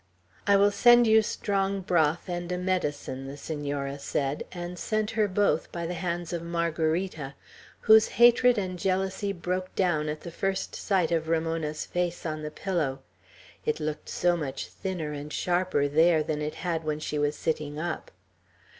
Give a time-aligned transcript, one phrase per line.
[0.47, 5.27] "I will send you strong broth and a medicine," the Senora said; and sent her
[5.27, 7.35] both by the hands of Margarita,
[7.81, 12.49] whose hatred and jealousy broke down at the first sight of Ramona's face on the
[12.49, 13.03] pillow;
[13.63, 17.77] it looked so much thinner and sharper there than it had when she was sitting
[17.77, 18.09] up.